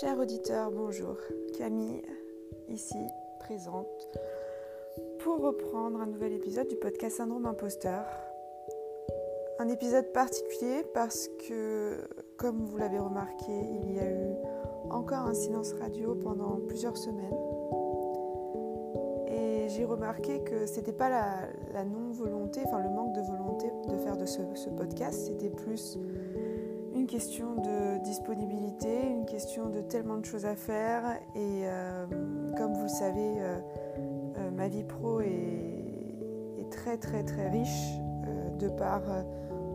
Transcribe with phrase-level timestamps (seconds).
[0.00, 1.16] Chers auditeurs, bonjour.
[1.56, 2.02] Camille,
[2.68, 2.98] ici,
[3.38, 3.86] présente,
[5.20, 8.04] pour reprendre un nouvel épisode du podcast Syndrome Imposteur.
[9.60, 14.34] Un épisode particulier parce que, comme vous l'avez remarqué, il y a eu
[14.90, 17.38] encore un silence radio pendant plusieurs semaines.
[19.28, 24.16] Et j'ai remarqué que c'était pas la, non-volonté, enfin le manque de volonté de faire
[24.16, 25.98] de ce, podcast, c'était plus
[27.14, 31.04] question de disponibilité, une question de tellement de choses à faire.
[31.36, 32.06] Et euh,
[32.56, 33.60] comme vous le savez, euh,
[34.38, 35.82] euh, ma vie pro est,
[36.72, 38.00] très très très riche
[38.58, 39.02] de par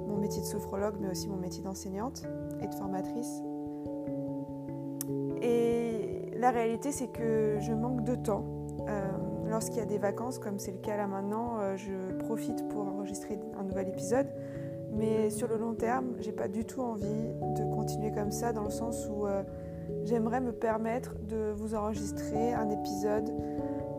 [0.07, 2.23] mon métier de sophrologue, mais aussi mon métier d'enseignante
[2.61, 3.41] et de formatrice.
[5.41, 8.43] Et la réalité, c'est que je manque de temps.
[9.47, 13.39] Lorsqu'il y a des vacances, comme c'est le cas là maintenant, je profite pour enregistrer
[13.57, 14.27] un nouvel épisode.
[14.91, 18.63] Mais sur le long terme, j'ai pas du tout envie de continuer comme ça dans
[18.63, 19.43] le sens où euh,
[20.03, 23.31] j'aimerais me permettre de vous enregistrer un épisode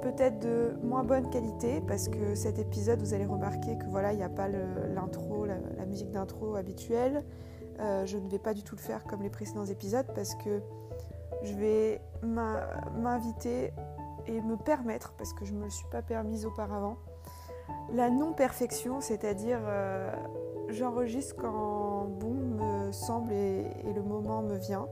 [0.00, 4.16] peut-être de moins bonne qualité parce que cet épisode, vous allez remarquer que voilà, il
[4.16, 7.24] n'y a pas l'intro, la, musique d'intro habituelle.
[7.80, 10.60] Euh, je ne vais pas du tout le faire comme les précédents épisodes parce que
[11.42, 13.72] je vais m'inviter
[14.26, 16.96] et me permettre, parce que je ne me le suis pas permise auparavant,
[17.92, 20.12] la non-perfection, c'est-à-dire euh,
[20.72, 24.86] j'enregistre quand bon me semble et, le moment me vient.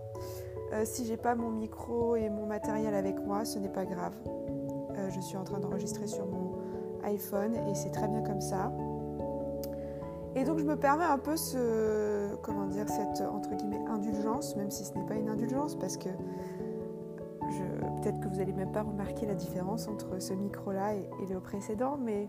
[0.73, 4.15] Euh, si j'ai pas mon micro et mon matériel avec moi, ce n'est pas grave.
[4.29, 6.53] Euh, je suis en train d'enregistrer sur mon
[7.05, 8.73] iPhone et c'est très bien comme ça.
[10.35, 14.71] Et donc je me permets un peu ce, comment dire, cette entre guillemets indulgence, même
[14.71, 16.11] si ce n'est pas une indulgence, parce que
[18.03, 21.41] peut-être que vous n'allez même pas remarquer la différence entre ce micro-là et, et le
[21.41, 22.29] précédent, mais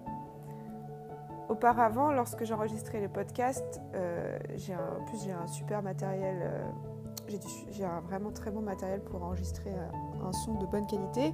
[1.49, 7.37] Auparavant, lorsque j'enregistrais les podcasts, euh, j'ai en plus j'ai un super matériel, euh,
[7.71, 9.71] j'ai un vraiment très bon matériel pour enregistrer
[10.23, 11.33] un, son de bonne qualité.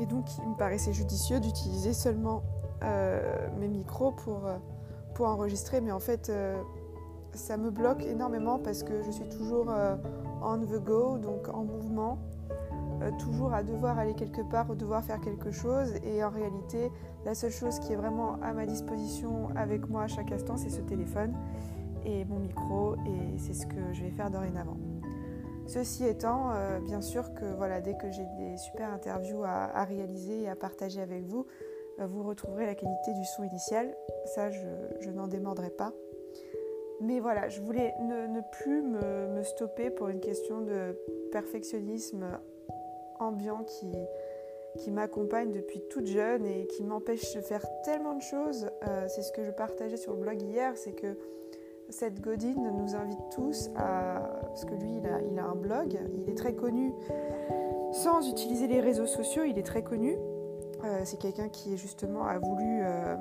[0.00, 2.42] Et donc il me paraissait judicieux d'utiliser seulement
[2.84, 4.42] euh, mes micros pour,
[5.14, 5.80] pour enregistrer.
[5.80, 6.30] Mais en fait,
[7.32, 9.72] ça me bloque énormément parce que je suis toujours
[10.42, 12.18] on the go, donc en mouvement.
[13.02, 15.94] Euh, toujours à devoir aller quelque part ou devoir faire quelque chose.
[16.02, 16.90] Et en réalité,
[17.24, 20.70] la seule chose qui est vraiment à ma disposition avec moi à chaque instant, c'est
[20.70, 21.34] ce téléphone
[22.04, 22.94] et mon micro.
[23.06, 24.76] Et c'est ce que je vais faire dorénavant.
[25.66, 30.42] Ceci étant, euh, bien sûr que voilà, dès que j'ai des super interviews à, réaliser
[30.42, 31.46] et à partager avec vous,
[32.00, 33.94] euh, vous retrouverez la qualité du son initial.
[34.34, 35.92] Ça, je, n'en démordrai pas.
[37.00, 40.98] Mais voilà, je voulais ne, plus me, me, stopper pour une question de
[41.30, 42.26] perfectionnisme
[43.20, 43.92] ambiant qui,
[44.78, 48.70] qui m'accompagne depuis toute jeune et qui m'empêche de faire tellement de choses.
[48.86, 51.18] Euh, c'est ce que je partageais sur le blog hier, c'est que
[51.90, 54.20] cette Godine nous invite tous à...
[54.42, 56.92] Parce que lui, il a, il a un blog, il est très connu.
[57.92, 60.16] Sans utiliser les réseaux sociaux, il est très connu.
[60.84, 63.16] Euh, c'est quelqu'un qui justement a voulu euh,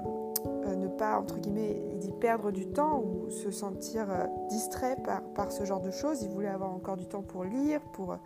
[0.76, 4.08] ne pas, entre guillemets, il dit perdre du temps ou se sentir
[4.50, 6.22] distrait par, par ce genre de choses.
[6.22, 8.18] Il voulait avoir encore du temps pour lire, pour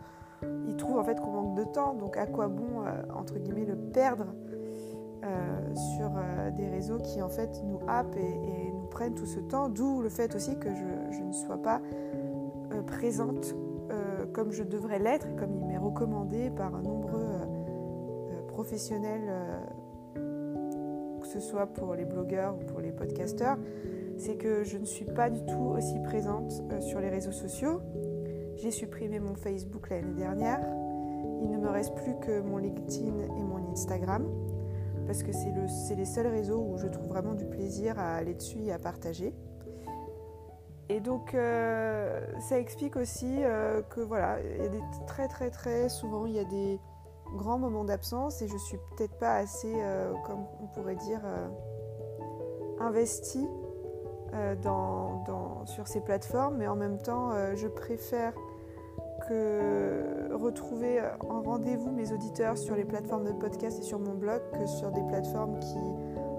[0.68, 3.66] il trouve en fait qu'on manque de temps, donc à quoi bon, euh, entre guillemets,
[3.66, 4.28] le perdre
[5.24, 9.40] euh, sur euh, des réseaux qui en fait nous happent et, nous prennent tout ce
[9.40, 11.82] temps, d'où le fait aussi que je, ne sois pas
[12.88, 13.56] présente
[14.34, 17.36] comme je devrais l'être, et comme il m'est recommandé par un nombreux
[18.48, 19.30] professionnels,
[20.16, 23.58] que ce soit pour les blogueurs ou pour les podcasteurs,
[24.18, 27.82] c'est que je ne suis pas du tout aussi présente sur les réseaux sociaux.
[28.62, 30.60] J'ai supprimé mon Facebook l'année dernière.
[31.42, 34.28] Il ne me reste plus que mon LinkedIn et mon Instagram
[35.08, 38.64] parce que c'est les seuls réseaux où je trouve vraiment du plaisir à aller dessus
[38.64, 39.34] et à partager.
[40.90, 45.50] Et donc euh, ça explique aussi euh, que voilà, il y a des très très
[45.50, 46.80] très souvent il y a des
[47.38, 51.22] grands moments d'absence et je suis peut-être pas assez, euh, comme on pourrait dire,
[52.80, 53.48] investie
[54.62, 58.34] dans, sur ces plateformes, mais en même temps je préfère
[60.34, 64.66] retrouver en rendez-vous mes auditeurs sur les plateformes de podcast et sur mon blog que
[64.66, 65.78] sur des plateformes qui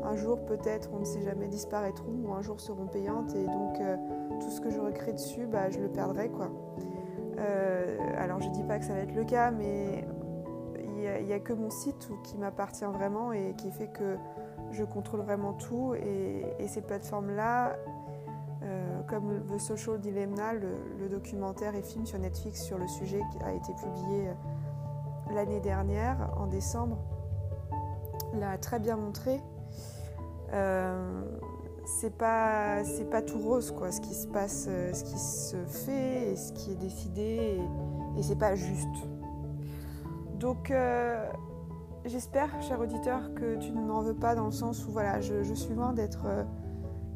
[0.05, 3.81] un jour peut-être, on ne sait jamais, disparaîtront ou un jour seront payantes et donc
[3.81, 3.97] euh,
[4.41, 6.51] tout ce que je recrée dessus, bah, je le perdrai quoi.
[7.39, 10.05] Euh, alors je dis pas que ça va être le cas, mais
[10.85, 14.17] il n'y a, que mon site qui m'appartient vraiment et qui fait que
[14.71, 17.77] je contrôle vraiment tout et ces plateformes-là,
[18.65, 23.45] euh, comme The Social Dilemma, le, documentaire et film sur Netflix sur le sujet qui
[23.45, 26.99] a été publié euh, l'année dernière, en décembre,
[28.35, 29.41] l'a très bien montré.
[30.53, 31.23] Euh,
[31.85, 36.31] c'est pas c'est pas tout rose quoi ce qui se passe ce qui se fait
[36.31, 37.59] et ce qui est décidé
[38.17, 39.09] et c'est pas juste.
[40.39, 40.73] Donc
[42.05, 45.55] j'espère, cher auditeur, que tu ne m'en veux pas dans le sens où voilà, je,
[45.55, 46.27] suis loin d'être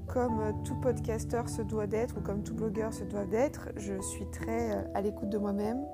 [0.06, 3.68] comme tout podcasteur se doit d'être ou comme tout blogueur se doit d'être.
[3.76, 5.84] Je suis très euh, à l'écoute de moi-même.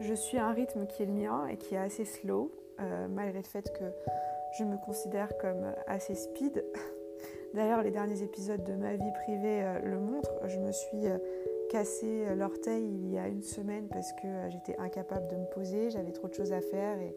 [0.00, 2.52] Je suis à un rythme qui est le mien et qui est assez slow,
[3.08, 3.84] malgré le fait que
[4.58, 6.62] je me considère comme assez speed.
[7.54, 10.46] D'ailleurs, les derniers épisodes de ma vie privée le montrent.
[10.48, 11.06] Je me suis
[11.68, 15.46] cassé euh, l'orteil il y a une semaine parce que euh, j'étais incapable de me
[15.46, 17.16] poser, j'avais trop de choses à faire et,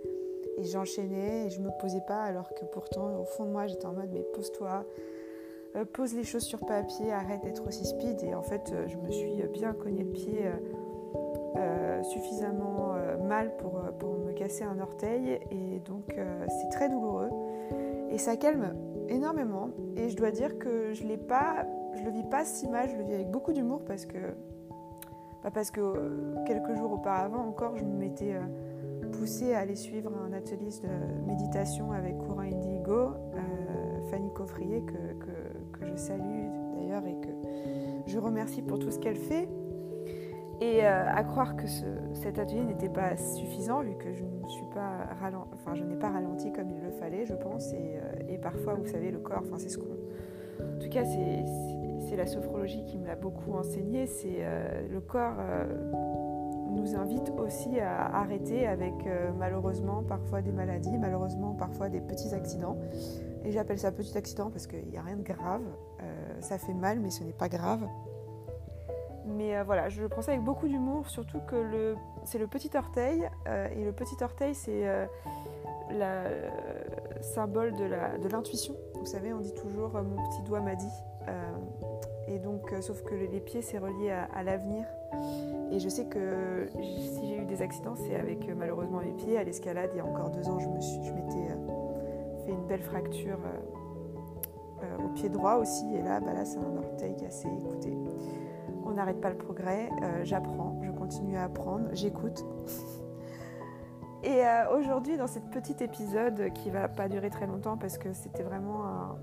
[0.62, 3.94] j'enchaînais et je me posais pas alors que pourtant au fond de moi j'étais en
[3.94, 4.84] mode mais pose-toi, euh,
[5.94, 8.24] pose les choses sur papier, arrête d'être aussi speed.
[8.24, 10.46] Et en fait je me suis bien cogné le pied
[12.04, 12.94] suffisamment
[13.28, 13.74] mal pour,
[14.26, 15.40] me casser un orteil.
[15.52, 16.16] Et donc
[16.48, 17.30] c'est très douloureux.
[18.12, 18.76] Et ça calme
[19.08, 19.70] énormément.
[19.96, 22.96] Et je dois dire que je l'ai pas je le vis pas si mal, je
[22.96, 24.18] le vis avec beaucoup d'humour parce que,
[25.44, 30.12] bah, parce que euh, quelques jours auparavant encore, je m'étais euh, poussée à aller suivre
[30.18, 35.29] un atelier de méditation avec Courant Indigo, euh, Fanny Coffrier, que,
[35.92, 37.30] je salue d'ailleurs et que
[38.08, 39.48] je remercie pour tout ce qu'elle fait.
[40.62, 44.66] Et à croire que ce, cet atelier n'était pas suffisant, vu que je ne suis
[44.74, 45.08] pas
[45.54, 47.72] enfin, je n'ai pas ralenti comme il le fallait, je pense.
[47.72, 47.98] Et,
[48.28, 49.86] et parfois, vous savez, le corps, enfin, c'est ce qu'on.
[49.86, 55.38] En tout cas, c'est la sophrologie qui me l'a beaucoup enseigné, c'est euh, le corps
[55.40, 55.66] euh,
[56.72, 62.34] nous invite aussi à arrêter avec euh, malheureusement parfois des maladies, malheureusement parfois des petits
[62.34, 62.78] accidents.
[63.46, 65.64] Et j'appelle ça petit accident parce qu'il n'y a rien de grave.
[66.42, 67.88] ça fait mal, mais ce n'est pas grave.
[69.26, 71.96] Mais voilà, je prends ça avec beaucoup d'humour, surtout que
[72.26, 73.30] c'est le petit orteil.
[73.46, 74.86] et le petit orteil, c'est
[75.92, 78.76] le symbole de l'intuition.
[78.96, 81.04] Vous savez, on dit toujours mon petit doigt m'a dit.
[82.30, 84.86] Et donc, euh, sauf que les pieds, c'est relié à, l'avenir.
[85.72, 89.38] Et je sais que si j'ai eu des accidents, c'est avec euh, malheureusement mes pieds.
[89.38, 91.69] À l'escalade, il y a encore deux ans, je m'étais euh,
[92.52, 93.40] une belle fracture
[95.04, 95.86] au pied droit aussi.
[95.94, 97.48] Et là, bah là c'est un orteil cassé.
[97.48, 97.98] Écoutez,
[98.86, 99.90] on n'arrête pas le progrès.
[100.24, 102.46] J'apprends, je continue à apprendre, j'écoute.
[104.24, 104.42] Et
[104.78, 108.86] aujourd'hui, dans cet petit épisode qui va pas durer très longtemps parce que c'était vraiment
[108.86, 109.18] un,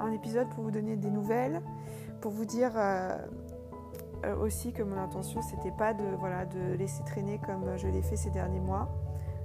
[0.00, 1.62] un, épisode pour vous donner des nouvelles,
[2.20, 3.18] pour vous dire euh,
[4.24, 8.00] euh, aussi que mon intention, c'était pas de, voilà, de laisser traîner comme je l'ai
[8.02, 8.88] fait ces derniers mois.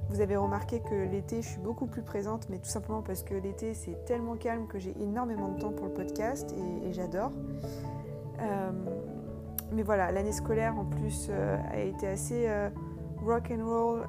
[0.10, 3.36] Vous avez remarqué que l'été, je suis beaucoup plus présente, mais tout simplement parce que
[3.36, 6.54] l'été, c'est tellement calme que j'ai énormément de temps pour le podcast
[6.84, 7.32] et, j'adore.
[8.42, 8.72] Euh,
[9.72, 12.50] mais voilà, l'année scolaire en plus a été assez
[13.24, 14.08] rock and roll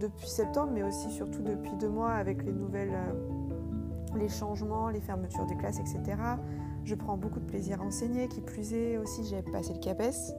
[0.00, 2.96] depuis septembre, mais aussi surtout depuis deux mois avec les nouvelles,
[4.16, 6.16] les changements, les fermetures des classes, etc.
[6.84, 10.32] Je prends beaucoup de plaisir à enseigner, qui plus est aussi j'ai passé le CAPES,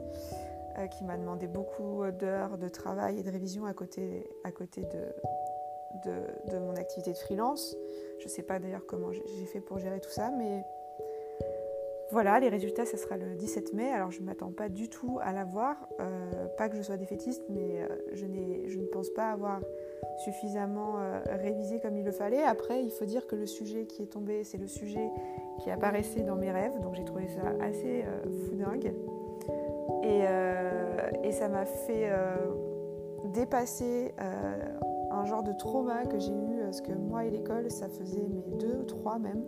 [0.80, 4.82] euh, qui m'a demandé beaucoup d'heures de travail et de révision à côté, à côté
[4.82, 7.76] de, de, mon activité de freelance.
[8.20, 10.64] Je ne sais pas d'ailleurs comment j'ai fait pour gérer tout ça, mais
[12.12, 13.92] voilà, les résultats, ça sera le 17 mai.
[13.92, 15.76] Alors je ne m'attends pas du tout à l'avoir.
[16.00, 18.26] Euh, pas que je sois défaitiste, mais euh, je,
[18.68, 19.62] je, ne pense pas avoir
[20.24, 22.44] suffisamment révisé comme il le fallait.
[22.44, 25.10] Après, il faut dire que le sujet qui est tombé, c'est le sujet
[25.60, 28.94] qui apparaissait dans mes rêves, donc j'ai trouvé ça assez euh, fou dingue.
[30.10, 32.36] Et, euh, et ça m'a fait euh,
[33.26, 34.14] dépasser
[35.12, 38.58] un genre de trauma que j'ai eu, parce que moi et l'école, ça faisait mes
[38.58, 39.44] deux ou trois même,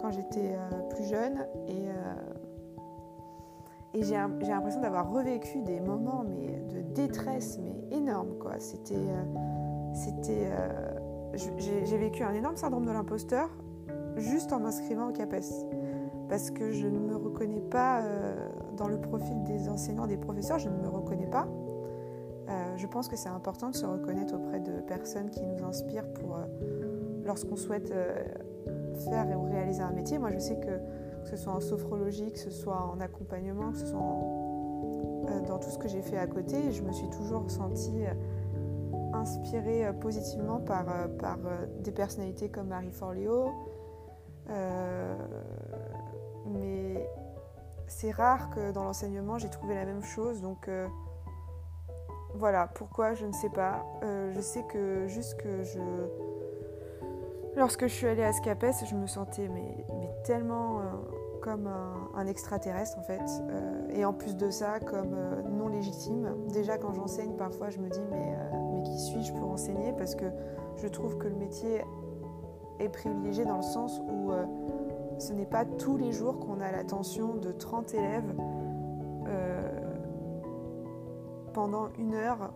[0.00, 0.56] quand j'étais
[0.90, 1.46] plus jeune.
[1.68, 1.88] Et,
[3.94, 8.38] j'ai l'impression d'avoir revécu des moments mais, de détresse mais énormes.
[8.38, 8.52] Quoi.
[8.58, 8.94] C'était,
[9.92, 10.48] c'était,
[11.34, 13.50] j'ai vécu un énorme syndrome de l'imposteur
[14.16, 15.66] juste en m'inscrivant au CAPES.
[16.28, 20.58] Parce que je ne me reconnais pas euh, dans le profil des enseignants, des professeurs,
[20.58, 21.46] je ne me reconnais pas.
[22.48, 26.12] Euh, je pense que c'est important de se reconnaître auprès de personnes qui nous inspirent
[26.14, 27.92] pour euh, lorsqu'on souhaite
[29.10, 30.18] faire ou réaliser un métier.
[30.18, 30.78] Moi, je sais que
[31.22, 34.00] que ce soit en sophrologie, que ce soit en accompagnement, que ce soit
[35.46, 38.02] dans tout ce que j'ai fait à côté, je me suis toujours sentie
[39.12, 40.84] inspirée positivement par,
[41.20, 41.38] par
[41.78, 43.52] des personnalités comme Marie Forleo,
[44.50, 45.14] euh,
[46.46, 47.08] mais
[47.86, 50.40] c'est rare que dans l'enseignement j'ai trouvé la même chose.
[50.40, 50.86] Donc euh,
[52.34, 53.84] voilà, pourquoi je ne sais pas.
[54.02, 55.80] Euh, je sais que juste que je.
[57.56, 59.84] Lorsque je suis allée à Scapes, je me sentais mais,
[60.24, 60.80] tellement
[61.42, 61.68] comme
[62.14, 63.20] un, extraterrestre en fait.
[63.90, 65.14] et en plus de ça, comme
[65.50, 66.34] non légitime.
[66.48, 68.38] Déjà quand j'enseigne, parfois je me dis mais,
[68.84, 69.92] qui suis-je pour enseigner?
[69.92, 70.24] Parce que
[70.76, 71.82] je trouve que le métier
[72.78, 74.44] est privilégié dans le sens où euh,
[75.18, 78.34] ce n'est pas tous les jours qu'on a l'attention de 30 élèves
[79.28, 79.70] euh,
[81.52, 82.52] pendant une heure,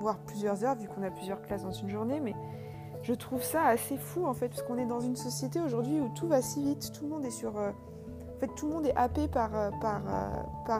[0.00, 2.34] voire plusieurs heures, vu qu'on a plusieurs classes dans une journée, mais
[3.02, 6.08] je trouve ça assez fou en fait, parce qu'on est dans une société aujourd'hui où
[6.14, 7.58] tout va si vite, tout le monde est sur...
[7.58, 9.70] Euh, en fait, tout le monde est happé par, euh,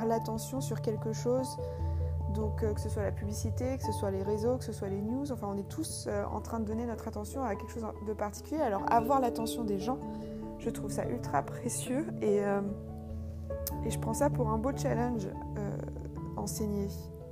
[0.07, 1.57] l'attention sur quelque chose.
[2.35, 5.01] Donc, que ce soit la publicité, que ce soit les réseaux, que ce soit les
[5.01, 8.13] news, enfin, on est tous en train de donner notre attention à quelque chose de
[8.13, 8.61] particulier.
[8.61, 9.99] Alors, avoir l'attention des gens,
[10.59, 12.39] je trouve ça ultra précieux et,
[13.85, 15.29] et je prends ça pour un beau challenge
[16.37, 16.89] enseigner.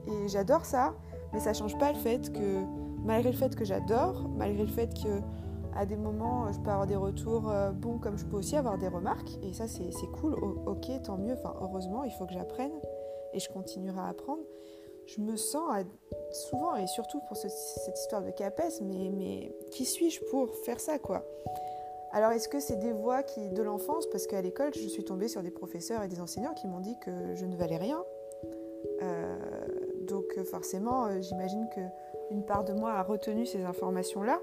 [0.06, 0.94] Et j'adore ça,
[1.32, 2.64] mais ça change pas le fait que
[3.04, 5.20] malgré le fait que j'adore, malgré le fait que
[5.76, 8.78] à des moments je peux avoir des retours euh, bons comme je peux aussi avoir
[8.78, 9.90] des remarques et ça c'est
[10.20, 10.34] cool,
[10.66, 12.72] ok tant mieux, enfin heureusement il faut que j'apprenne
[13.32, 14.42] et je continuerai à apprendre.
[15.06, 15.84] Je me sens
[16.32, 20.98] souvent et surtout pour cette histoire de CAPES, mais, mais qui suis-je pour faire ça
[20.98, 21.24] quoi?
[22.14, 25.42] Alors est-ce que c'est des voix de l'enfance Parce qu'à l'école, je suis tombée sur
[25.42, 28.04] des professeurs et des enseignants qui m'ont dit que je ne valais rien.
[29.02, 29.36] Euh,
[30.02, 31.80] donc euh, forcément, j'imagine que
[32.30, 34.38] une part de moi a retenu ces informations-là.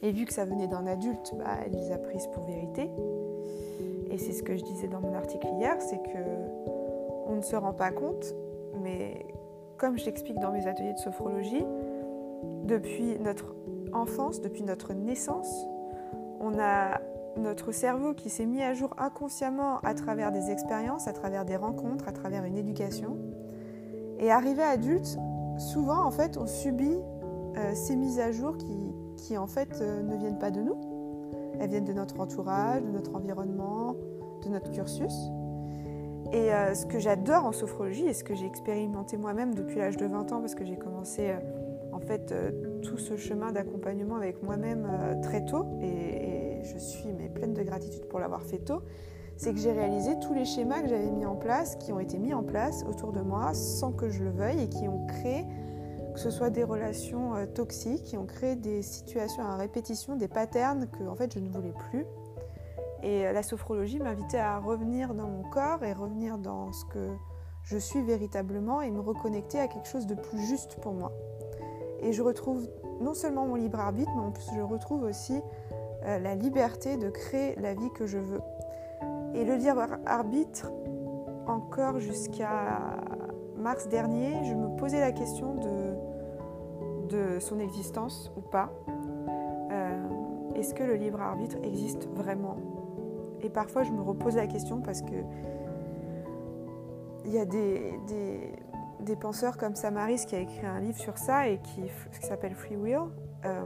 [0.00, 2.90] Et vu que ça venait d'un adulte, bah, elle les a prises pour vérité.
[4.10, 6.18] Et c'est ce que je disais dans mon article hier, c'est que
[7.26, 8.34] on ne se rend pas compte,
[8.80, 9.26] mais
[9.76, 11.66] comme je l'explique dans mes ateliers de sophrologie,
[12.64, 13.54] depuis notre
[13.92, 15.66] enfance, depuis notre naissance,
[16.40, 17.00] on a
[17.36, 21.56] notre cerveau qui s'est mis à jour inconsciemment à travers des expériences, à travers des
[21.56, 23.18] rencontres, à travers une éducation.
[24.18, 25.18] Et arrivé adulte,
[25.58, 26.98] souvent, en fait, on subit
[27.56, 30.76] euh, ces mises à jour qui, qui en fait, euh, ne viennent pas de nous.
[31.60, 33.94] Elles viennent de notre entourage, de notre environnement,
[34.42, 35.14] de notre cursus.
[36.32, 39.96] Et euh, ce que j'adore en sophrologie et ce que j'ai expérimenté moi-même depuis l'âge
[39.96, 41.34] de 20 ans, parce que j'ai commencé
[41.92, 42.32] en fait
[42.82, 44.88] tout ce chemin d'accompagnement avec moi-même
[45.22, 48.82] très tôt, et, et, je suis mais pleine de gratitude pour l'avoir fait tôt,
[49.40, 52.18] c'est que j'ai réalisé tous les schémas que j'avais mis en place, qui ont été
[52.18, 55.46] mis en place autour de moi sans que je le veuille et qui ont créé,
[56.12, 60.28] que ce soit des relations euh, toxiques, qui ont créé des situations à répétition, des
[60.28, 62.04] patterns que en fait je ne voulais plus.
[63.02, 67.08] Et euh, la sophrologie m'invitait à revenir dans mon corps et revenir dans ce que
[67.62, 71.12] je suis véritablement et me reconnecter à quelque chose de plus juste pour moi.
[72.00, 72.68] Et je retrouve
[73.00, 75.40] non seulement mon libre arbitre, mais en plus je retrouve aussi
[76.04, 78.40] euh, la liberté de créer la vie que je veux.
[79.34, 80.70] Et le libre arbitre,
[81.46, 82.80] encore jusqu'à
[83.56, 88.70] mars dernier, je me posais la question de, son existence ou pas.
[89.72, 90.08] Euh,
[90.54, 92.56] est-ce que le libre arbitre existe vraiment?
[93.42, 95.16] Et parfois, je me repose la question parce que
[97.24, 97.94] il y a des,
[99.16, 101.82] penseurs comme Samaris qui a écrit un livre sur ça et qui,
[102.20, 103.00] s'appelle Free Will.
[103.44, 103.62] Euh,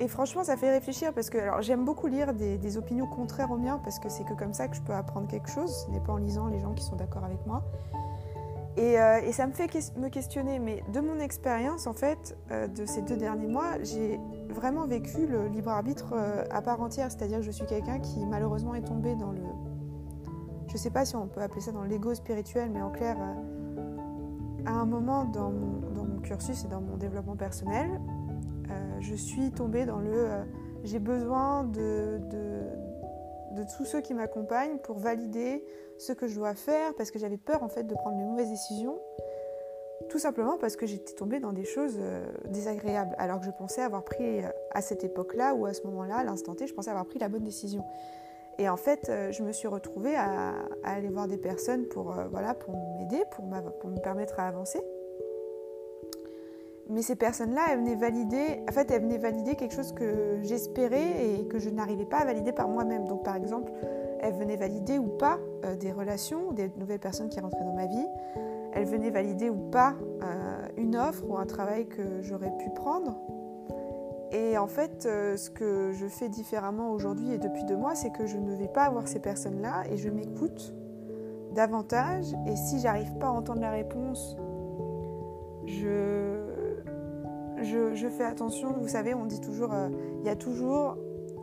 [0.00, 3.80] et franchement, ça fait réfléchir parce que j'aime beaucoup lire des, opinions contraires aux miens
[3.84, 5.84] parce que c'est que comme ça que je peux apprendre quelque chose.
[5.86, 7.62] Ce n'est pas en lisant les gens qui sont d'accord avec moi.
[8.76, 10.58] Et, euh, ça me fait me questionner.
[10.58, 14.18] Mais de mon expérience, en fait, euh, de ces deux derniers mois, j'ai
[14.48, 16.14] vraiment vécu le libre arbitre
[16.50, 17.10] à part entière.
[17.10, 19.42] C'est-à-dire que je suis quelqu'un qui malheureusement est tombé dans le.
[20.72, 23.18] Je ne sais pas si on peut appeler ça dans l'ego spirituel, mais en clair,
[24.64, 28.00] à un moment dans mon cursus et dans mon développement personnel,
[28.70, 30.44] euh, je suis tombée dans le euh,
[30.82, 35.62] j'ai besoin de, de, tous ceux qui m'accompagnent pour valider
[35.98, 38.48] ce que je dois faire parce que j'avais peur en fait de prendre les mauvaises
[38.48, 38.98] décisions
[40.08, 43.82] tout simplement parce que j'étais tombée dans des choses euh, désagréables alors que je pensais
[43.82, 47.04] avoir pris à cette époque-là ou à ce moment-là, à l'instant T, je pensais avoir
[47.04, 47.84] pris la bonne décision.
[48.58, 50.54] Et en fait, je me suis retrouvée à,
[50.84, 54.80] aller voir des personnes pour, voilà, pour m'aider, pour, me permettre à avancer.
[56.88, 61.38] Mais ces personnes-là, elles venaient valider, en fait, elles venaient valider quelque chose que j'espérais
[61.40, 63.06] et que je n'arrivais pas à valider par moi-même.
[63.06, 63.72] Donc, par exemple,
[64.20, 67.86] elles venaient valider ou pas euh, des relations, des nouvelles personnes qui rentraient dans ma
[67.86, 68.06] vie.
[68.72, 73.16] Elles venaient valider ou pas euh, une offre ou un travail que j'aurais pu prendre.
[74.32, 78.10] Et en fait, euh, ce que je fais différemment aujourd'hui et depuis deux mois, c'est
[78.10, 80.74] que je ne vais pas avoir ces personnes-là et je m'écoute
[81.54, 82.32] davantage.
[82.46, 84.36] Et si j'arrive pas à entendre la réponse,
[85.66, 86.42] je
[88.08, 88.72] fais attention.
[88.80, 89.88] Vous savez, on dit toujours, euh,
[90.20, 90.96] il y a toujours,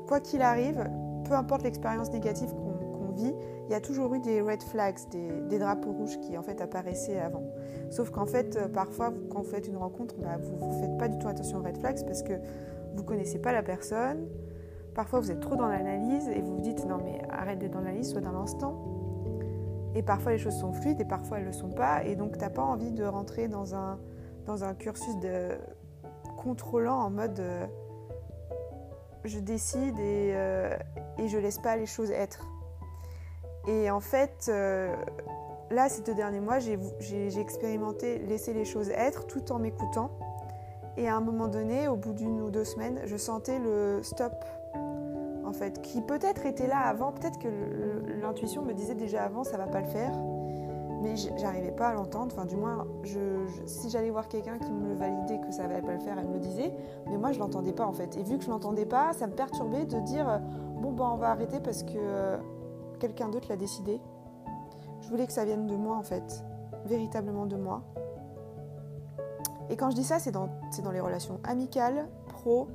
[0.08, 0.90] quoi qu'il arrive,
[1.26, 3.34] peu importe l'expérience négative qu'on vit,
[3.68, 7.20] il y a toujours eu des red flags, des, drapeaux rouges qui en fait apparaissaient
[7.20, 7.44] avant.
[7.90, 11.08] Sauf qu'en fait, euh, parfois, quand vous faites une rencontre, bah, vous ne faites pas
[11.08, 12.34] du tout attention aux red flags parce que
[12.96, 14.28] vous connaissez pas la personne.
[14.96, 17.82] Parfois, vous êtes trop dans l'analyse et vous vous dites non mais arrête d'être dans
[17.82, 18.76] l'analyse, sois dans l'instant.
[19.96, 22.04] Et parfois, les choses sont fluides et parfois, elles ne le sont pas.
[22.04, 24.00] Et donc, tu n'as pas envie de rentrer dans un,
[24.46, 25.58] dans un cursus de
[26.38, 27.66] contrôlant en mode euh,
[29.26, 30.76] je décide et, euh,
[31.18, 32.48] et, je laisse pas les choses être.
[33.68, 34.96] Et en fait, euh,
[35.70, 40.18] là, ces deux derniers mois, j'ai expérimenté laisser les choses être tout en m'écoutant.
[40.98, 44.34] Et à un moment donné, au bout d'une ou deux semaines, je sentais le stop,
[45.46, 47.48] en fait, qui peut-être était là avant, peut-être que
[48.22, 50.12] l'intuition me disait déjà avant, ça va pas le faire,
[51.02, 52.34] mais j'arrivais pas à l'entendre.
[52.36, 52.86] Enfin, du moins,
[53.66, 56.34] si j'allais voir quelqu'un qui me validait que ça va pas le faire, elle me
[56.34, 56.74] le disait,
[57.08, 58.18] mais moi je l'entendais pas en fait.
[58.18, 60.42] Et vu que je l'entendais pas, ça me perturbait de dire
[60.82, 62.38] bon ben on va arrêter parce que euh,
[63.00, 64.00] quelqu'un d'autre l'a décidé.
[65.02, 66.44] Je voulais que ça vienne de moi en fait,
[66.86, 67.82] véritablement de moi.
[69.70, 70.50] Et quand je dis ça, c'est dans,
[70.92, 72.68] les relations amicales, pro,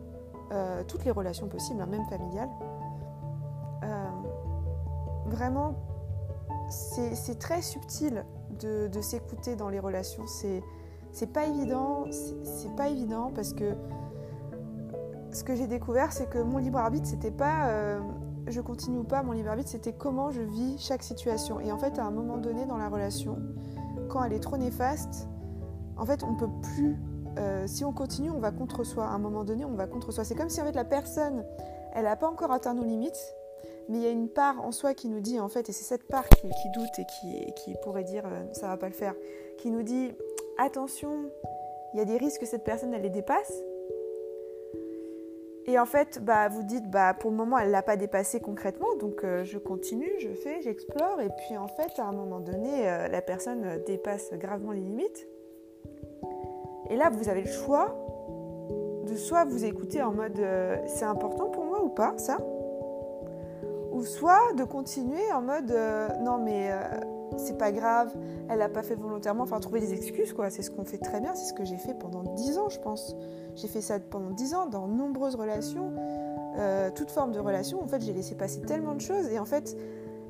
[0.52, 2.50] euh, toutes les relations possibles, hein, même familiales.
[3.82, 4.08] Euh,
[5.26, 5.74] vraiment,
[6.70, 8.24] c'est très subtil
[8.60, 10.24] de, de s'écouter dans les relations.
[10.26, 13.74] C'est pas évident, c'est pas évident parce que
[15.32, 18.00] ce que j'ai découvert, c'est que mon libre arbitre, c'était pas euh,
[18.46, 21.60] je continue ou pas, mon libre arbitre, c'était comment je vis chaque situation.
[21.60, 23.38] Et en fait, à un moment donné dans la relation,
[24.08, 25.28] quand elle est trop néfaste,
[25.96, 26.96] en fait, on peut plus.
[27.38, 29.06] Euh, si on continue, on va contre soi.
[29.06, 30.24] À un moment donné, on va contre soi.
[30.24, 31.44] C'est comme si en la personne,
[31.94, 33.34] elle n'a pas encore atteint nos limites,
[33.88, 35.84] mais il y a une part en soi qui nous dit en fait, et c'est
[35.84, 39.14] cette part qui, doute et qui, qui pourrait dire euh, ça va pas le faire,
[39.58, 40.12] qui nous dit
[40.58, 41.30] attention,
[41.92, 43.52] il y a des risques que cette personne elle les dépasse.
[45.66, 48.38] Et en fait, bah, vous dites, bah, pour le moment, elle ne l'a pas dépassé
[48.38, 52.40] concrètement, donc euh, je continue, je fais, j'explore, et puis en fait, à un moment
[52.40, 55.26] donné, euh, la personne dépasse gravement les limites.
[56.90, 57.94] Et là, vous avez le choix
[59.06, 62.38] de soit vous écouter en mode, euh, c'est important pour moi ou pas, ça
[63.92, 65.74] Ou soit de continuer en mode,
[66.22, 66.70] non mais
[67.38, 68.14] c'est pas grave,
[68.48, 71.20] elle n'a pas fait volontairement, enfin trouver des excuses quoi, c'est ce qu'on fait très
[71.20, 73.16] bien, c'est ce que j'ai fait pendant 10 ans je pense.
[73.56, 75.92] J'ai fait ça pendant 10 ans dans nombreuses relations,
[76.58, 79.44] euh, toute forme de relation, en fait j'ai laissé passer tellement de choses et en
[79.44, 79.76] fait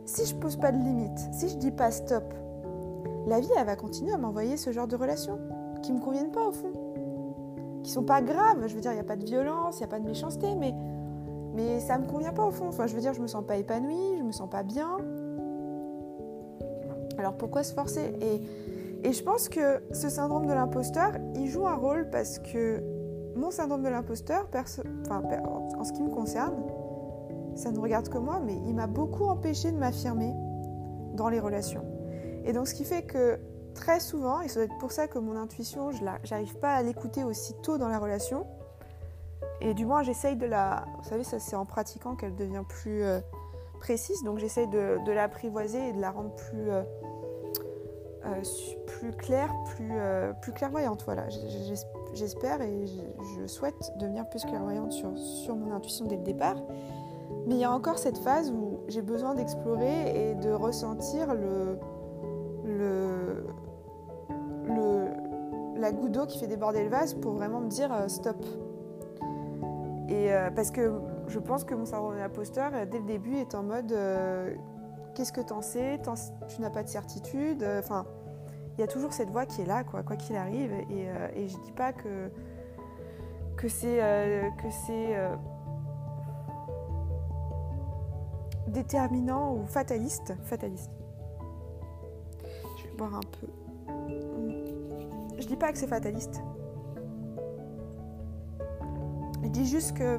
[0.06, 2.25] si je pose pas de limite, si je dis pas stop,
[3.26, 5.38] la vie elle va continuer à m'envoyer ce genre de relations
[5.84, 6.73] qui me conviennent pas au fond,
[7.82, 9.84] qui sont pas graves, je veux dire il n'y a pas de violence, il n'y
[9.84, 10.75] a pas de méchanceté, mais
[11.54, 12.66] mais ça me convient pas au fond.
[12.66, 14.97] Enfin, je veux dire, je me sens pas épanouie, je me sens pas bien.
[17.16, 18.12] Alors pourquoi se forcer?
[18.20, 22.82] Et, je pense que ce syndrome de l'imposteur, il joue un rôle parce que
[23.36, 25.23] mon syndrome de l'imposteur, enfin,
[25.78, 26.54] en ce qui me concerne,
[27.54, 30.32] ça ne regarde que moi, mais il m'a beaucoup empêché de m'affirmer
[31.12, 31.84] dans les relations.
[32.44, 33.38] Et donc ce qui fait que
[33.75, 36.82] très souvent, et ça doit être pour ça que mon intuition, je n'arrive pas à
[36.82, 38.47] l'écouter aussi tôt dans la relation,
[39.60, 40.84] et du moins j'essaye de la...
[40.99, 43.21] Vous savez, ça c'est en pratiquant qu'elle devient plus euh,
[43.80, 46.71] précise, donc j'essaye de, l'apprivoiser et de la rendre plus...
[46.71, 46.82] Euh,
[48.26, 48.43] euh,
[48.87, 49.93] plus claire, plus,
[50.41, 51.02] plus clairvoyante.
[51.04, 51.28] Voilà,
[52.15, 52.87] j'espère et
[53.37, 56.56] je souhaite devenir plus clairvoyante sur, sur mon intuition dès le départ.
[57.47, 61.78] Mais il y a encore cette phase où j'ai besoin d'explorer et de ressentir le,
[62.65, 63.14] le,
[65.84, 68.44] la goutte d'eau qui fait déborder le vase pour vraiment me dire euh, stop.
[70.08, 70.92] Et parce que
[71.28, 73.92] je pense que mon cerveau d'imposteur, dès le début, est en mode
[75.14, 76.00] qu'est-ce que t'en sais?
[76.49, 77.62] Tu n'as pas de certitude?
[77.62, 78.06] Euh, enfin,
[78.76, 80.73] il y a toujours cette voix qui est là, quoi qu'il arrive.
[80.73, 82.30] Et, euh, et, je dis pas que
[83.56, 85.16] que c'est euh, que c'est
[88.68, 90.34] déterminant ou fataliste.
[90.44, 90.90] Fataliste.
[92.78, 93.47] Je vais boire un peu.
[95.56, 96.43] Pas que c'est fataliste.
[99.43, 100.19] Je dis juste que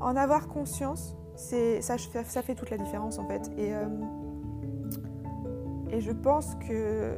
[0.00, 1.96] en avoir conscience, ça,
[2.42, 3.50] fait toute la différence en fait.
[3.56, 3.86] Et, euh,
[5.90, 7.16] et je pense que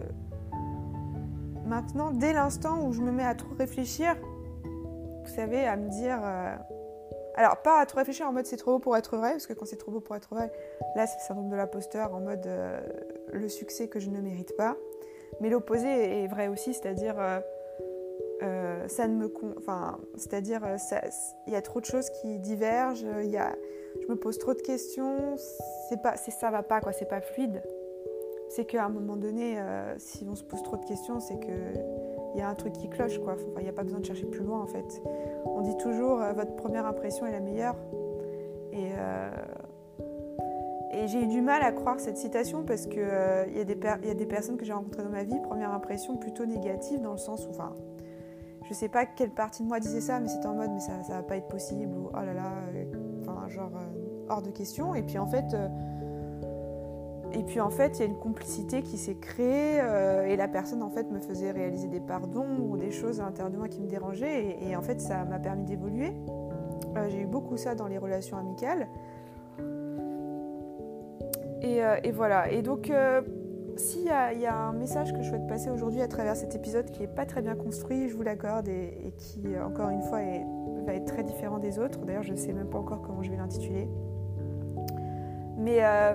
[1.66, 4.16] maintenant, dès l'instant où je me mets à trop réfléchir,
[5.24, 6.18] vous savez, à me dire.
[6.22, 6.57] Euh,
[7.37, 9.53] alors, pas à trop réfléchir en mode c'est trop beau pour être vrai, parce que
[9.53, 10.53] quand c'est trop beau pour être vrai,
[10.96, 12.81] là c'est le syndrome de l'imposteur en mode euh,
[13.33, 14.76] le succès que je ne mérite pas.
[15.40, 17.16] Mais l'opposé est vrai aussi, c'est-à-dire
[18.88, 19.33] ça ne me.
[19.59, 20.62] Enfin, c'est-à-dire
[21.47, 23.38] il y a trop de choses qui divergent, il y
[24.01, 25.37] je me pose trop de questions,
[25.88, 27.62] c'est pas, c'est ça va pas quoi, c'est pas fluide.
[28.49, 31.53] C'est qu'à un moment donné, euh, si on se pose trop de questions, c'est que
[32.35, 33.37] il y a un truc qui cloche quoi.
[33.59, 35.03] Il n'y a pas besoin de chercher plus loin en fait.
[35.45, 37.77] On dit toujours euh, votre première impression est la meilleure.
[38.73, 39.31] Et, euh,
[41.01, 44.27] et j'ai eu du mal à croire cette citation parce qu'il il y, a des
[44.27, 47.51] personnes que j'ai rencontrées dans ma vie, première impression plutôt négative dans le sens où,
[47.51, 47.75] enfin,
[48.69, 51.03] je sais pas quelle partie de moi disait ça, mais c'était en mode mais ça,
[51.03, 52.53] ça va pas être possible ou oh là là,
[53.49, 54.95] genre euh, hors de question.
[54.95, 55.69] Et puis en fait, euh,
[57.33, 60.49] et puis en fait, il y a une complicité qui s'est créée euh, et la
[60.49, 63.69] personne en fait me faisait réaliser des pardons ou des choses à l'intérieur de moi
[63.69, 66.13] qui me dérangeaient et, en fait ça m'a permis d'évoluer.
[67.09, 68.89] J'ai eu beaucoup ça dans les relations amicales.
[71.62, 72.51] Et, et voilà.
[72.51, 72.90] Et donc
[73.81, 77.01] s'il y, a un message que je souhaite passer aujourd'hui à travers cet épisode qui
[77.01, 80.20] n'est pas très bien construit, je vous l'accorde, et, qui, encore une fois,
[80.87, 81.99] va être très différent des autres.
[82.01, 83.88] D'ailleurs, je ne sais même pas encore comment je vais l'intituler.
[85.57, 86.14] Mais euh,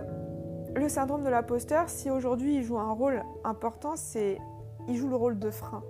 [0.75, 4.37] le syndrome de l'imposteur, si aujourd'hui il joue un rôle important, c'est
[4.87, 5.83] il joue le rôle de frein.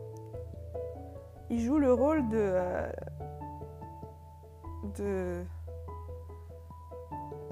[1.50, 2.90] Il joue le rôle de, euh,
[4.98, 5.44] de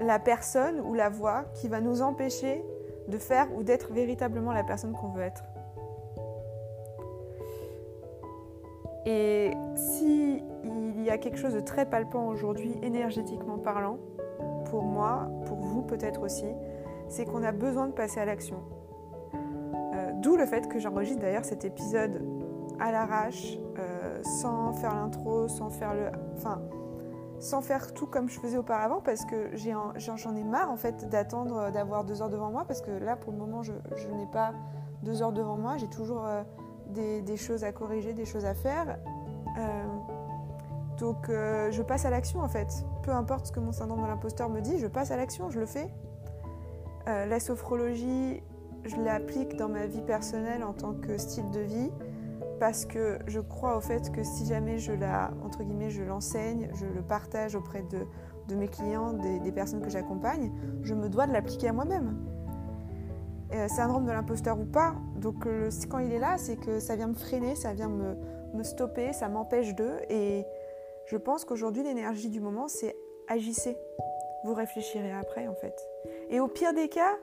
[0.04, 2.64] la personne ou la voix qui va nous empêcher
[3.08, 5.44] de faire ou d'être véritablement la personne qu'on veut être.
[9.06, 10.42] Et si
[11.04, 13.98] y a quelque chose de très palpant aujourd'hui, énergétiquement parlant,
[14.70, 16.46] pour moi, pour vous peut-être aussi,
[17.08, 18.56] c'est qu'on a besoin de passer à l'action.
[19.34, 22.22] Euh, D'où le fait que j'enregistre d'ailleurs cet épisode
[22.80, 26.10] à l'arrache, euh, sans faire l'intro, sans faire le,
[27.40, 31.70] sans faire tout comme je faisais auparavant, parce que j'en ai, marre en fait d'attendre
[31.70, 34.52] d'avoir deux heures devant moi, parce que là pour le moment je, n'ai pas
[35.02, 36.42] deux heures devant moi, j'ai toujours euh,
[36.90, 38.98] des, choses à corriger, des choses à faire.
[39.58, 39.84] Euh,
[40.98, 42.84] donc euh, je passe à l'action en fait.
[43.02, 45.60] Peu importe ce que mon syndrome de l'imposteur me dit, je passe à l'action, je
[45.60, 45.88] le fais.
[47.08, 48.42] Euh, la sophrologie,
[48.84, 51.90] je l'applique dans ma vie personnelle en tant que style de vie
[52.64, 56.70] parce que je crois au fait que si jamais je la, entre guillemets, je l'enseigne,
[56.72, 58.06] je le partage auprès de,
[58.48, 60.50] de mes clients, des, personnes que j'accompagne,
[60.80, 62.16] je me dois de l'appliquer à moi-même.
[63.52, 66.96] Euh, syndrome de l'imposteur ou pas, donc le, quand il est là, c'est que ça
[66.96, 68.16] vient me freiner, ça vient me,
[68.54, 70.46] me stopper, ça m'empêche d'eux et
[71.04, 72.96] je pense qu'aujourd'hui, l'énergie du moment, c'est
[73.28, 73.76] agissez.
[74.44, 75.76] Vous réfléchirez après, en fait.
[76.30, 77.14] Et au pire des cas,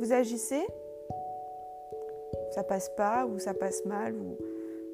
[0.00, 0.66] vous agissez,
[2.50, 4.36] ça passe pas ou ça passe mal, ou...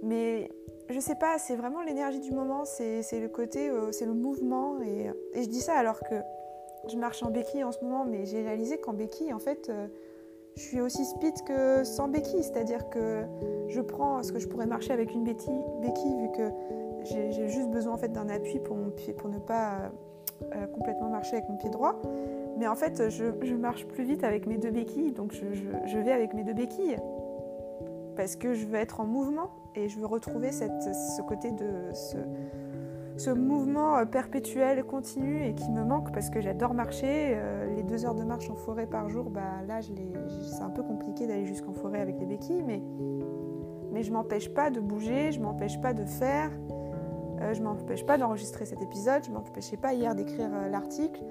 [0.02, 0.50] mais
[0.90, 4.80] je sais pas, c'est vraiment l'énergie du moment, c'est le côté, euh, c'est le mouvement.
[4.80, 6.14] Et, je dis ça alors que
[6.88, 9.86] je marche en béquille en ce moment, mais j'ai réalisé qu'en béquille, en fait, euh,
[10.56, 13.24] je suis aussi speed que sans béquille, c'est-à-dire que
[13.68, 16.50] je prends ce que je pourrais marcher avec une béquille, béquille vu que
[17.04, 19.92] j'ai juste besoin en fait d'un appui pour, mon pied, pour ne pas
[20.54, 22.00] euh, complètement marcher avec mon pied droit.
[22.58, 25.44] Mais en fait, je, marche plus vite avec mes deux béquilles, donc je,
[25.86, 26.96] je, vais avec mes deux béquilles.
[28.16, 31.92] Parce que je veux être en mouvement et je veux retrouver ce côté de
[33.16, 37.32] ce, mouvement perpétuel, continu et qui me manque parce que j'adore marcher.
[37.34, 40.82] Euh, les deux heures de marche en forêt par jour, bah, là, c'est un peu
[40.82, 42.82] compliqué d'aller jusqu'en forêt avec les béquilles, mais,
[43.92, 46.50] mais je m'empêche pas de bouger, je m'empêche pas de faire.
[47.40, 51.22] Euh, je m'empêche pas d'enregistrer cet épisode, je m'empêchais pas hier d'écrire euh, l'article.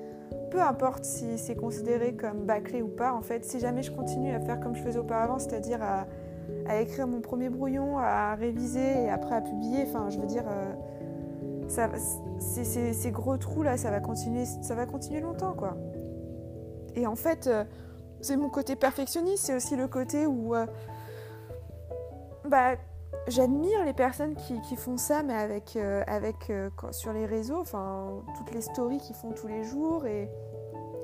[0.52, 4.32] Peu importe si c'est considéré comme bâclé ou pas, en fait, si jamais je continue
[4.32, 6.06] à faire comme je faisais auparavant, c'est-à-dire à,
[6.76, 10.74] écrire mon premier brouillon, à réviser et après à publier, enfin, je veux dire, euh,
[11.68, 11.90] ça,
[12.40, 15.78] ces, gros trous là, ça va continuer, ça va continuer longtemps, quoi.
[16.96, 17.64] Et en fait, euh,
[18.22, 20.66] c'est mon côté perfectionniste, c'est aussi le côté où, euh,
[22.46, 22.76] bah,
[23.28, 25.78] j'admire les personnes qui, font ça, mais avec,
[26.08, 26.52] avec
[26.92, 30.30] sur les réseaux, enfin toutes les stories qu'ils font tous les jours et,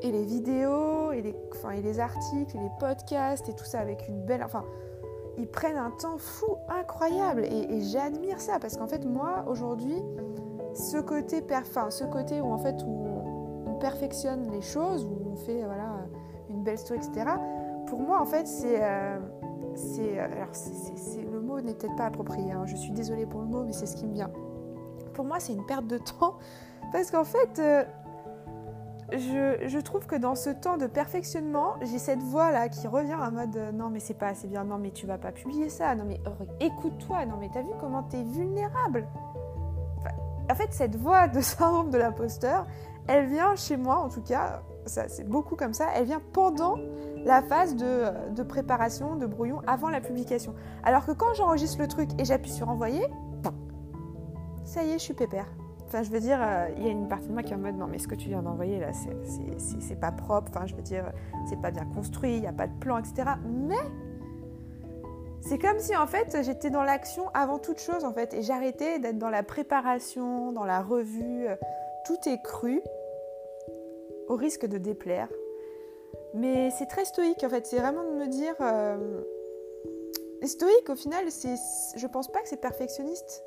[0.02, 1.36] et les vidéos et les,
[1.78, 4.63] et les articles et les podcasts et tout ça avec une belle, enfin
[5.38, 9.96] ils prennent un temps fou incroyable et, j'admire ça parce qu'en fait moi aujourd'hui
[10.74, 11.43] ce côté
[11.89, 16.08] ce côté où en fait on perfectionne les choses où on fait voilà
[16.50, 17.32] une belle story etc
[17.88, 19.19] pour moi en fait c'est euh,
[19.76, 22.63] c'est alors c'est le mot n'est peut-être pas approprié hein.
[22.65, 24.32] je suis désolée pour le mot mais c'est ce qui me vient
[25.13, 26.38] pour moi c'est une perte de temps
[26.91, 27.84] parce qu'en fait euh,
[29.17, 33.32] je, trouve que dans ce temps de perfectionnement j'ai cette voix là qui revient en
[33.32, 35.95] mode euh, non mais c'est pas assez bien non mais tu vas pas publier ça
[35.95, 36.19] non mais
[36.60, 39.08] écoute-toi non mais t'as vu comment t'es vulnérable?
[40.52, 42.65] En fait cette voix de syndrome de l'imposteur
[43.08, 46.78] elle vient chez moi en tout cas c'est beaucoup comme ça elle vient pendant
[47.26, 50.54] la phase de, de, préparation, de brouillon avant la publication.
[50.84, 53.06] Alors que quand j'enregistre le truc et j'appuie sur envoyer,
[54.65, 55.47] ça y est, je suis pépère.
[55.93, 57.60] Enfin, je veux dire, euh, il y a une partie de moi qui est en
[57.60, 58.91] mode non, mais ce que tu viens d'envoyer là,
[59.79, 60.49] c'est pas propre.
[60.49, 61.12] Enfin, je veux dire,
[61.47, 63.34] c'est pas bien construit, il n'y a pas de plan, etc.
[63.45, 63.75] Mais
[65.41, 68.97] c'est comme si en fait j'étais dans l'action avant toute chose en fait et j'arrêtais
[68.97, 71.45] d'être dans la préparation, dans la revue.
[72.06, 72.82] Tout est cru
[74.29, 75.29] au risque de déplaire
[76.34, 78.56] mais c'est très stoïque en fait, c'est vraiment de me dire.
[78.62, 79.21] Euh...
[80.43, 83.45] Stoïque au final, je pense pas que c'est perfectionniste.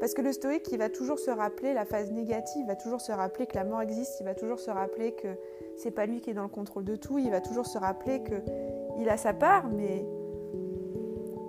[0.00, 3.00] Parce que le stoïque, il va toujours se rappeler la phase négative, il va toujours
[3.00, 5.28] se rappeler que la mort existe, il va toujours se rappeler que
[5.76, 8.22] c'est pas lui qui est dans le contrôle de tout, il va toujours se rappeler
[8.22, 8.34] que
[8.98, 10.06] il a sa part, mais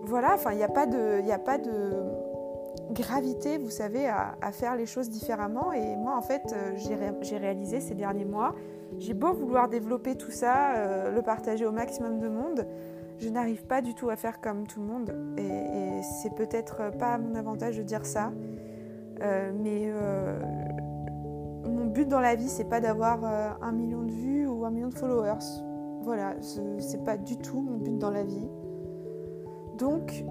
[0.04, 1.22] voilà, enfin, il n'y a pas de,
[2.92, 5.74] gravité, vous savez, à, faire les choses différemment.
[5.74, 6.76] Et moi, en fait, euh,
[7.22, 8.56] j'ai réalisé ces derniers mois
[9.00, 12.68] j'ai beau vouloir développer tout ça, euh, le partager au maximum de monde,
[13.20, 15.16] je n'arrive pas du tout à faire comme tout le monde.
[15.38, 18.32] Et, c'est peut-être pas à mon avantage de dire ça.
[19.22, 20.40] Euh, mais euh,
[21.66, 24.72] mon but dans la vie, c'est pas d'avoir euh, un million de vues ou un
[24.72, 25.46] million de followers.
[26.02, 28.48] Voilà, c'est pas du tout mon but dans la vie.
[29.78, 30.24] Donc,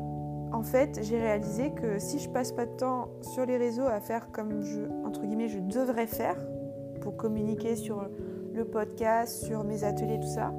[0.52, 4.00] en fait, j'ai réalisé que si je passe pas de temps sur les réseaux à
[4.00, 6.36] faire comme je, entre guillemets, je devrais faire
[7.00, 8.08] pour communiquer sur
[8.54, 10.52] le podcast, sur mes ateliers, tout ça,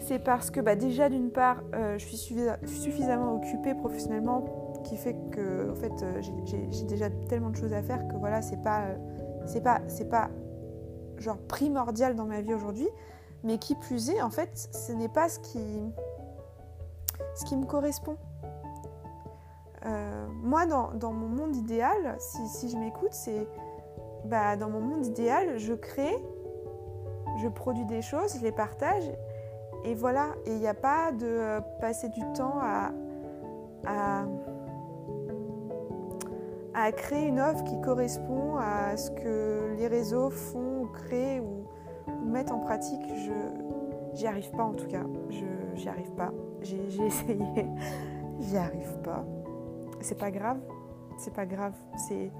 [0.00, 4.44] c'est parce que bah, déjà d'une part, euh, je suis suffisamment occupée professionnellement
[4.84, 6.20] qui fait que en fait, euh,
[6.70, 8.96] j'ai déjà tellement de choses à faire que voilà, c'est pas, euh,
[9.46, 10.30] c'est pas, c'est pas
[11.18, 12.88] genre primordial dans ma vie aujourd'hui,
[13.44, 15.60] mais qui plus est, en fait, ce n'est pas ce qui,
[17.34, 18.16] ce qui me correspond.
[20.42, 23.46] moi, dans, mon monde idéal, si, si je m'écoute, c'est
[24.24, 26.16] bah, dans mon monde idéal, je crée,
[27.42, 29.10] je produis des choses, je les partage
[29.84, 32.92] et voilà, et il n'y a pas de euh, passer du temps à,
[36.74, 41.66] à, créer une offre qui correspond à ce que les réseaux font ou créent ou,
[42.26, 43.02] mettent en pratique.
[43.08, 43.32] Je
[44.14, 45.04] j'y arrive pas en tout cas.
[45.30, 46.32] Je j'y arrive pas.
[46.62, 47.66] J'ai essayé,
[48.40, 49.24] j'y arrive pas.
[50.00, 50.58] C'est pas grave,
[51.16, 51.74] c'est pas grave.
[52.08, 52.30] C'est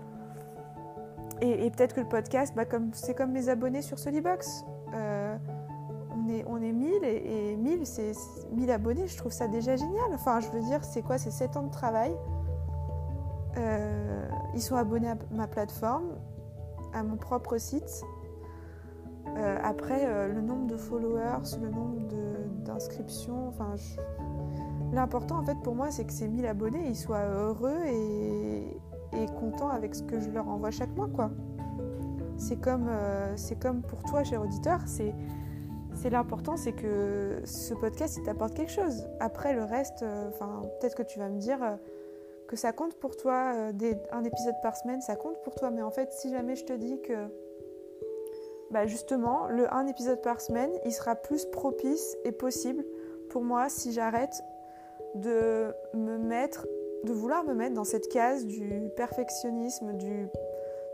[1.43, 4.65] et, peut-être que le podcast, bah comme c'est comme mes abonnés sur Solibox.
[4.95, 5.37] Euh,
[6.47, 8.13] on est 1000 et, 1000, c'est
[8.53, 10.11] 1000 abonnés, je trouve ça déjà génial.
[10.15, 12.13] Enfin, je veux dire, c'est quoi C'est 7 ans de travail.
[13.57, 16.15] Euh, ils sont abonnés à ma plateforme,
[16.93, 18.05] à mon propre site.
[19.37, 21.99] Euh, après, euh, le nombre de followers, le nombre
[22.65, 23.75] d'inscriptions, enfin,
[24.93, 28.77] l'important en fait pour moi, c'est que ces 1000 abonnés, ils soient heureux et,
[29.13, 31.31] et contents avec ce que je leur envoie chaque mois, quoi.
[32.37, 32.89] C'est comme,
[33.61, 35.15] comme pour toi, cher auditeur, c'est
[36.01, 39.07] c'est l'important, c'est que ce podcast, il t'apporte quelque chose.
[39.19, 41.77] Après, le reste, euh, enfin, peut-être que tu vas me dire euh,
[42.49, 45.71] que ça compte pour toi, euh, un épisode par semaine, ça compte pour toi.
[45.71, 47.27] Mais en fait, si jamais je te dis que,
[48.71, 52.83] bah justement, le un épisode par semaine, il sera plus propice et possible
[53.29, 54.43] pour moi si j'arrête
[55.17, 56.67] de me mettre,
[57.05, 60.29] de vouloir me mettre dans cette case du perfectionnisme, du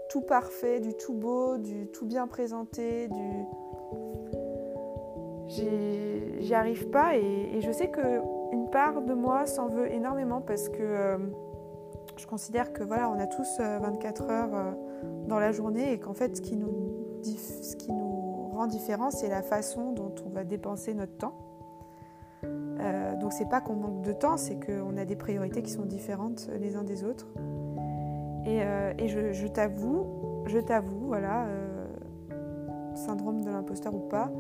[0.09, 3.45] tout parfait, du tout beau, du tout bien présenté, du
[5.49, 10.79] j'y arrive pas et, je sais qu'une part de moi s'en veut énormément parce que
[10.81, 11.19] euh,
[12.17, 14.73] je considère que voilà, on a tous 24 euh, heures euh,
[15.27, 19.29] dans la journée et qu'en fait, ce qui nous, ce qui nous rend différent, c'est
[19.29, 21.35] la façon dont on va dépenser notre temps.
[23.21, 26.49] donc c'est pas qu'on manque de temps, c'est qu'on a des priorités qui sont différentes
[26.61, 27.27] les uns des autres.
[28.45, 28.61] Et,
[28.99, 30.07] et je t'avoue,
[30.47, 31.47] je t'avoue, voilà,
[32.97, 34.31] syndrome de l'imposteur ou pas,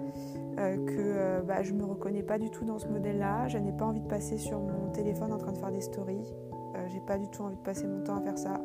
[0.59, 3.49] euh, que euh, bah, je ne me reconnais pas du tout dans ce modèle-là.
[3.49, 6.35] Je n'ai pas envie de passer sur mon téléphone en train de faire des stories.
[6.53, 8.61] Euh, j'ai pas du tout envie de passer mon temps à faire ça.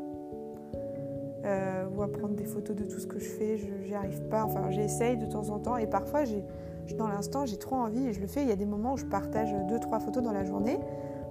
[1.94, 3.58] ou à prendre des photos de tout ce que je fais.
[3.58, 4.46] Je n'y arrive pas.
[4.46, 6.24] Enfin, j'essaye de temps en temps et parfois,
[6.98, 8.42] dans l'instant, j'ai trop envie et je le fais.
[8.44, 10.80] Il y a des moments où je partage deux, trois photos dans la journée.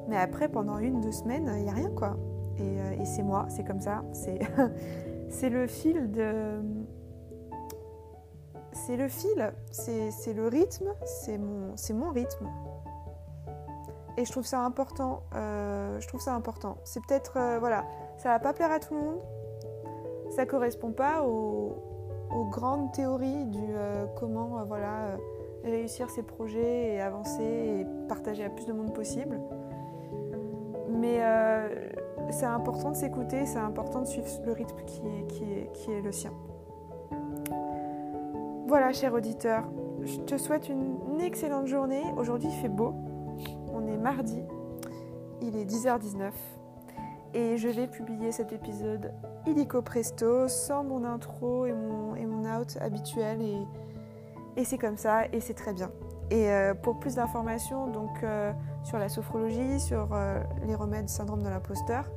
[0.08, 2.16] Mais après, pendant une, deux semaines, il n'y a rien quoi.
[2.58, 4.04] Et c'est moi, c'est comme ça.
[4.12, 6.60] C'est le fil de
[8.86, 12.48] c'est le fil, c'est le rythme, c'est mon, rythme.
[14.16, 15.22] Et je trouve ça important.
[15.34, 16.78] Euh, je trouve ça important.
[16.84, 17.84] C'est peut-être, euh, voilà,
[18.16, 19.20] ça va pas plaire à tout le monde.
[20.30, 21.76] Ça correspond pas aux,
[22.50, 25.18] grandes théories du euh, comment, voilà,
[25.64, 29.40] réussir ses projets et avancer et partager à plus de monde possible.
[30.88, 31.20] Mais
[32.30, 36.32] c'est important de s'écouter, c'est important de suivre le rythme qui est le sien.
[38.70, 39.64] Voilà, cher auditeur,
[40.04, 42.04] je te souhaite une excellente journée.
[42.16, 42.94] Aujourd'hui, il fait beau.
[43.74, 44.44] On est mardi.
[45.42, 46.30] Il est 10h19.
[47.34, 49.12] Et je vais publier cet épisode
[49.44, 53.42] illico presto, sans mon intro et mon, out habituel.
[54.56, 55.90] Et, c'est comme ça, et c'est très bien.
[56.30, 58.52] Et euh, pour plus d'informations donc euh,
[58.84, 62.08] sur la sophrologie, sur euh, les remèdes syndrome de l'imposteur,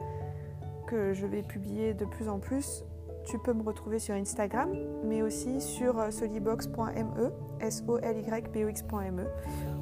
[0.85, 2.85] que je vais publier de plus en plus,
[3.25, 4.69] tu peux me retrouver sur Instagram,
[5.05, 9.25] mais aussi sur euh, solibox.me, S-O-L-Y-B-O-X.me,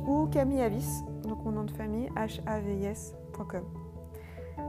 [0.07, 0.87] ou Camille Avis,
[1.23, 3.63] donc mon nom de famille, H-A-V-I-S.com.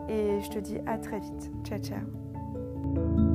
[0.08, 1.50] Et je te dis à très vite.
[1.64, 3.32] Ciao, ciao.